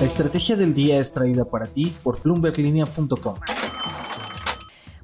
[0.00, 3.34] La estrategia del día es traída para ti por bloomberglinea.com.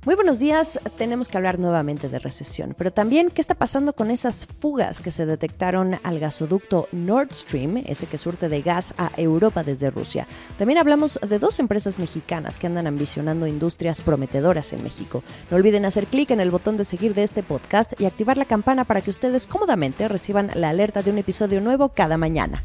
[0.07, 0.81] Muy buenos días.
[0.97, 5.11] Tenemos que hablar nuevamente de recesión, pero también qué está pasando con esas fugas que
[5.11, 10.27] se detectaron al gasoducto Nord Stream, ese que surte de gas a Europa desde Rusia.
[10.57, 15.23] También hablamos de dos empresas mexicanas que andan ambicionando industrias prometedoras en México.
[15.51, 18.47] No olviden hacer clic en el botón de seguir de este podcast y activar la
[18.47, 22.65] campana para que ustedes cómodamente reciban la alerta de un episodio nuevo cada mañana.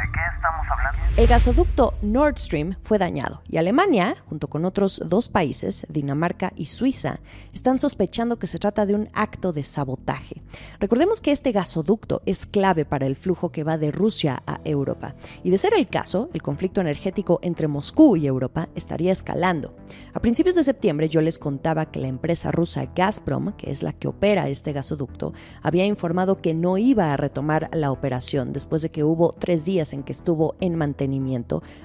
[1.17, 6.67] El gasoducto Nord Stream fue dañado y Alemania, junto con otros dos países, Dinamarca y
[6.67, 7.19] Suiza,
[7.53, 10.41] están sospechando que se trata de un acto de sabotaje.
[10.79, 15.13] Recordemos que este gasoducto es clave para el flujo que va de Rusia a Europa
[15.43, 19.75] y de ser el caso, el conflicto energético entre Moscú y Europa estaría escalando.
[20.13, 23.91] A principios de septiembre yo les contaba que la empresa rusa Gazprom, que es la
[23.91, 28.91] que opera este gasoducto, había informado que no iba a retomar la operación después de
[28.91, 31.00] que hubo tres días en que estuvo en mantenimiento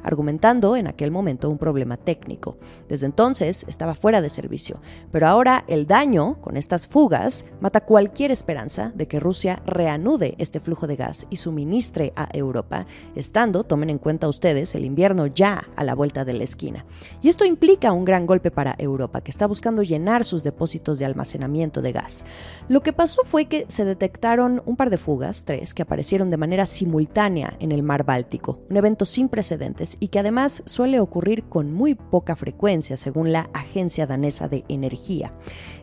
[0.03, 2.59] argumentando en aquel momento un problema técnico.
[2.89, 4.81] Desde entonces estaba fuera de servicio,
[5.13, 10.61] pero ahora el daño con estas fugas mata cualquier esperanza de que Rusia reanude este
[10.61, 15.69] flujo de gas y suministre a Europa, estando, tomen en cuenta ustedes, el invierno ya
[15.77, 16.85] a la vuelta de la esquina.
[17.23, 21.05] Y esto implica un gran golpe para Europa, que está buscando llenar sus depósitos de
[21.05, 22.25] almacenamiento de gas.
[22.69, 26.37] Lo que pasó fue que se detectaron un par de fugas, tres, que aparecieron de
[26.37, 31.45] manera simultánea en el mar Báltico, un evento sin precedentes y que además suele ocurrir
[31.45, 35.33] con muy poca frecuencia, según la Agencia Danesa de Energía.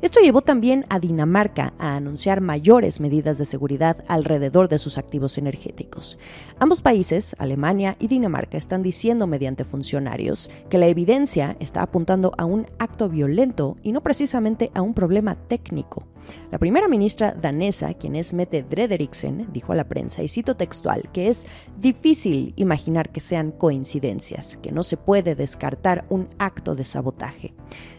[0.02, 5.38] Esto llevó también a Dinamarca a anunciar mayores medidas de seguridad alrededor de sus activos
[5.38, 6.19] energéticos.
[6.59, 12.45] Ambos países, Alemania y Dinamarca, están diciendo mediante funcionarios que la evidencia está apuntando a
[12.45, 16.07] un acto violento y no precisamente a un problema técnico.
[16.51, 21.09] La primera ministra danesa, quien es Mette Frederiksen, dijo a la prensa, y cito textual,
[21.11, 21.45] que es
[21.77, 27.53] difícil imaginar que sean coincidencias, que no se puede descartar un acto de sabotaje.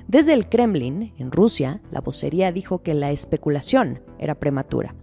[0.07, 4.95] Desde el Kremlin, en Rusia, la vocería dijo que la especulación era prematura.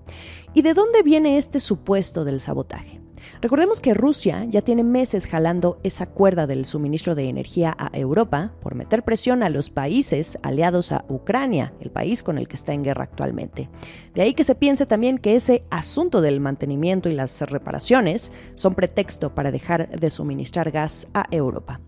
[0.54, 3.02] ¿Y de dónde viene este supuesto del sabotaje?
[3.42, 8.54] Recordemos que Rusia ya tiene meses jalando esa cuerda del suministro de energía a Europa
[8.62, 12.74] por meter presión a los países aliados a Ucrania, el país con el que está
[12.74, 13.70] en guerra actualmente.
[14.14, 18.76] De ahí que se piense también que ese asunto del mantenimiento y las reparaciones son
[18.76, 21.80] pretexto para dejar de suministrar gas a Europa.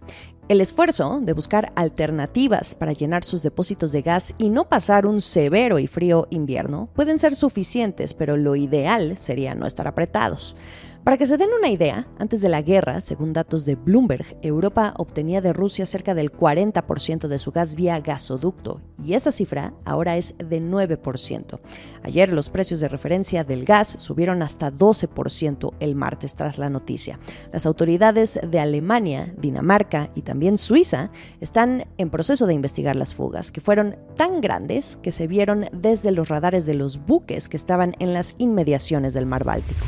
[0.50, 5.22] El esfuerzo de buscar alternativas para llenar sus depósitos de gas y no pasar un
[5.22, 10.58] severo y frío invierno pueden ser suficientes, pero lo ideal sería no estar apretados.
[11.04, 14.94] Para que se den una idea, antes de la guerra, según datos de Bloomberg, Europa
[14.96, 20.16] obtenía de Rusia cerca del 40% de su gas vía gasoducto y esa cifra ahora
[20.16, 21.60] es de 9%.
[22.04, 27.20] Ayer los precios de referencia del gas subieron hasta 12% el martes tras la noticia.
[27.52, 33.52] Las autoridades de Alemania, Dinamarca y también Suiza están en proceso de investigar las fugas,
[33.52, 37.94] que fueron tan grandes que se vieron desde los radares de los buques que estaban
[38.00, 39.86] en las inmediaciones del mar Báltico.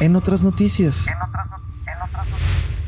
[0.00, 1.06] En otras noticias.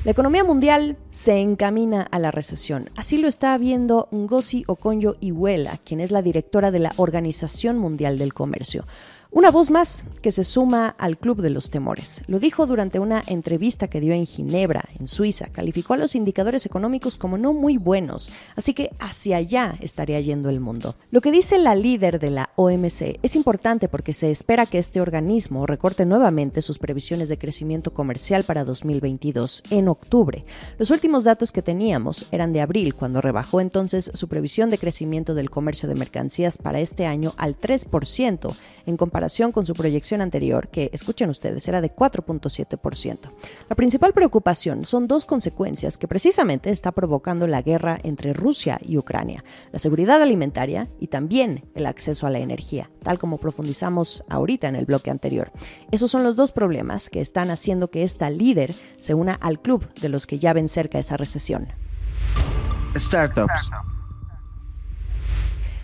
[0.05, 2.89] La economía mundial se encamina a la recesión.
[2.97, 8.33] Así lo está viendo Ngozi Okonjo-Iweala, quien es la directora de la Organización Mundial del
[8.33, 8.85] Comercio.
[9.35, 12.23] Una voz más que se suma al Club de los Temores.
[12.27, 15.47] Lo dijo durante una entrevista que dio en Ginebra, en Suiza.
[15.47, 20.51] Calificó a los indicadores económicos como no muy buenos, así que hacia allá estaría yendo
[20.51, 20.97] el mundo.
[21.11, 25.01] Lo que dice la líder de la OMC es importante porque se espera que este
[25.01, 30.45] organismo recorte nuevamente sus previsiones de crecimiento comercial para 2022 en octubre.
[30.77, 35.35] Los últimos datos que teníamos eran de abril, cuando rebajó entonces su previsión de crecimiento
[35.35, 38.55] del comercio de mercancías para este año al 3%
[38.85, 39.22] en comparación
[39.53, 43.19] con su proyección anterior, que, escuchen ustedes, era de 4.7%.
[43.69, 48.99] La principal preocupación son dos consecuencias que precisamente está provocando la guerra entre Rusia y
[48.99, 54.69] Ucrania, la seguridad alimentaria y también el acceso a la energía, tal como profundizamos ahorita
[54.69, 55.53] en el bloque anterior.
[55.91, 59.93] Esos son los dos problemas que están haciendo que esta líder se una al club
[60.01, 61.69] de los que ya ven cerca esa recesión.
[62.97, 63.71] Startups.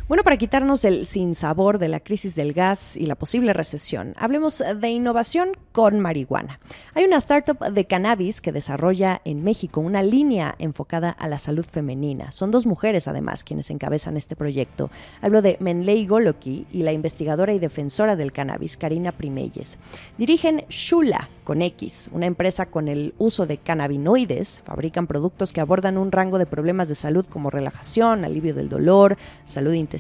[0.09, 4.63] Bueno, para quitarnos el sinsabor de la crisis del gas y la posible recesión, hablemos
[4.81, 6.61] de innovación con marihuana.
[6.95, 11.67] Hay una startup de cannabis que desarrolla en México una línea enfocada a la salud
[11.67, 12.33] femenina.
[12.33, 14.91] Son dos mujeres, además, quienes encabezan este proyecto.
[15.21, 19.79] Hablo de Menley Goloki y la investigadora y defensora del cannabis, Karina Primeyes.
[20.17, 24.63] Dirigen Shula, con X, una empresa con el uso de cannabinoides.
[24.65, 29.17] Fabrican productos que abordan un rango de problemas de salud como relajación, alivio del dolor,
[29.45, 29.98] salud intestinal,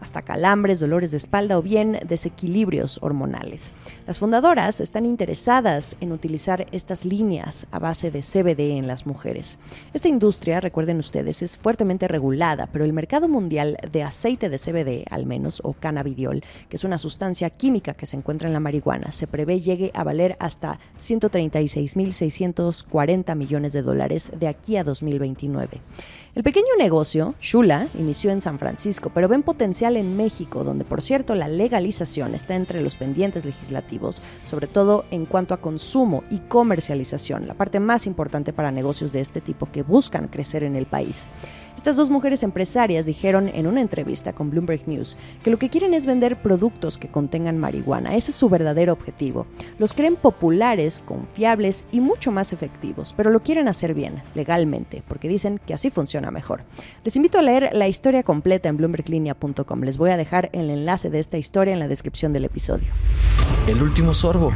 [0.00, 3.72] hasta calambres, dolores de espalda o bien desequilibrios hormonales.
[4.06, 9.58] Las fundadoras están interesadas en utilizar estas líneas a base de CBD en las mujeres.
[9.92, 15.04] Esta industria, recuerden ustedes, es fuertemente regulada, pero el mercado mundial de aceite de CBD,
[15.10, 19.10] al menos, o cannabidiol, que es una sustancia química que se encuentra en la marihuana,
[19.10, 25.80] se prevé llegue a valer hasta 136.640 millones de dólares de aquí a 2029.
[26.34, 31.00] El pequeño negocio, Shula, inició en San Francisco, pero ven potencial en México, donde por
[31.00, 36.40] cierto la legalización está entre los pendientes legislativos, sobre todo en cuanto a consumo y
[36.40, 40.86] comercialización, la parte más importante para negocios de este tipo que buscan crecer en el
[40.86, 41.28] país.
[41.76, 45.92] Estas dos mujeres empresarias dijeron en una entrevista con Bloomberg News que lo que quieren
[45.92, 48.14] es vender productos que contengan marihuana.
[48.14, 49.46] Ese es su verdadero objetivo.
[49.78, 55.28] Los creen populares, confiables y mucho más efectivos, pero lo quieren hacer bien, legalmente, porque
[55.28, 56.62] dicen que así funciona mejor.
[57.04, 59.82] Les invito a leer la historia completa en bloomberglinea.com.
[59.82, 62.88] Les voy a dejar el enlace de esta historia en la descripción del episodio.
[63.66, 64.52] El último sorbo.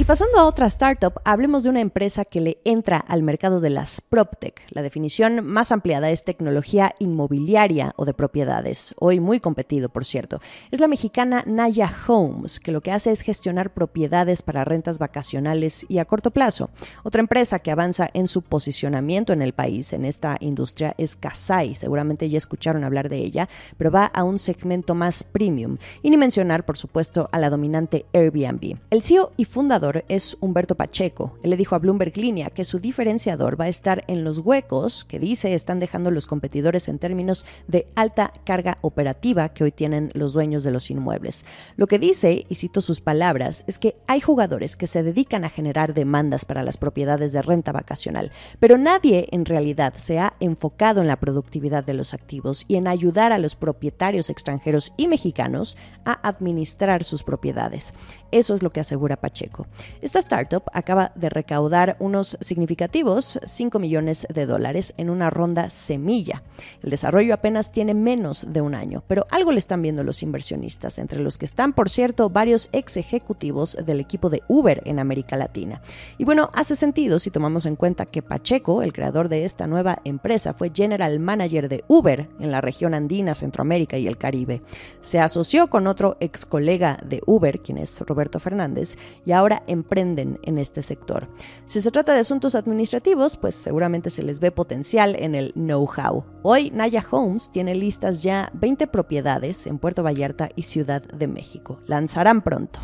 [0.00, 3.68] Y pasando a otra startup, hablemos de una empresa que le entra al mercado de
[3.68, 4.62] las PropTech.
[4.70, 10.40] La definición más ampliada es tecnología inmobiliaria o de propiedades, hoy muy competido, por cierto.
[10.70, 15.84] Es la mexicana Naya Homes, que lo que hace es gestionar propiedades para rentas vacacionales
[15.88, 16.70] y a corto plazo.
[17.02, 21.74] Otra empresa que avanza en su posicionamiento en el país en esta industria es Kasai.
[21.74, 25.76] Seguramente ya escucharon hablar de ella, pero va a un segmento más premium.
[26.02, 28.76] Y ni mencionar, por supuesto, a la dominante Airbnb.
[28.90, 31.38] El CEO y fundador es Humberto Pacheco.
[31.42, 35.04] Él le dijo a Bloomberg Línea que su diferenciador va a estar en los huecos
[35.04, 40.10] que dice están dejando los competidores en términos de alta carga operativa que hoy tienen
[40.14, 41.44] los dueños de los inmuebles.
[41.76, 45.50] Lo que dice, y cito sus palabras, es que hay jugadores que se dedican a
[45.50, 51.00] generar demandas para las propiedades de renta vacacional, pero nadie en realidad se ha enfocado
[51.00, 55.76] en la productividad de los activos y en ayudar a los propietarios extranjeros y mexicanos
[56.04, 57.92] a administrar sus propiedades.
[58.30, 59.66] Eso es lo que asegura Pacheco.
[60.00, 66.42] Esta startup acaba de recaudar unos significativos 5 millones de dólares en una ronda semilla.
[66.82, 70.98] El desarrollo apenas tiene menos de un año, pero algo le están viendo los inversionistas,
[70.98, 75.36] entre los que están, por cierto, varios ex ejecutivos del equipo de Uber en América
[75.36, 75.80] Latina.
[76.18, 79.98] Y bueno, hace sentido si tomamos en cuenta que Pacheco, el creador de esta nueva
[80.04, 84.62] empresa, fue general manager de Uber en la región andina, Centroamérica y el Caribe.
[85.02, 90.38] Se asoció con otro ex colega de Uber, quien es Roberto Fernández, y ahora emprenden
[90.42, 91.28] en este sector.
[91.66, 96.24] Si se trata de asuntos administrativos, pues seguramente se les ve potencial en el know-how.
[96.42, 101.80] Hoy Naya Homes tiene listas ya 20 propiedades en Puerto Vallarta y Ciudad de México.
[101.86, 102.80] Lanzarán pronto.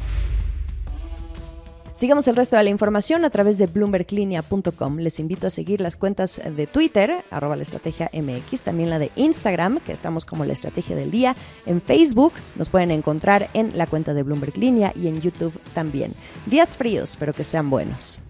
[1.97, 4.99] Sigamos el resto de la información a través de bloomberglinea.com.
[4.99, 9.13] Les invito a seguir las cuentas de Twitter, arroba la estrategia MX, también la de
[9.15, 11.37] Instagram, que estamos como la estrategia del día.
[11.67, 16.13] En Facebook nos pueden encontrar en la cuenta de Bloomberg Línea y en YouTube también.
[16.47, 18.21] Días fríos, pero que sean buenos.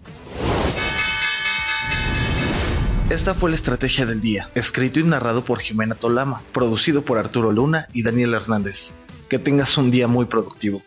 [3.09, 7.51] Esta fue la estrategia del día, escrito y narrado por Jimena Tolama, producido por Arturo
[7.51, 8.93] Luna y Daniel Hernández.
[9.27, 10.83] Que tengas un día muy productivo.